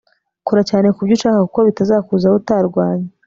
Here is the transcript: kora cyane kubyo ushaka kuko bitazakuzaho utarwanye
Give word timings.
kora 0.47 0.61
cyane 0.69 0.87
kubyo 0.95 1.13
ushaka 1.15 1.39
kuko 1.45 1.59
bitazakuzaho 1.67 2.35
utarwanye 2.41 3.07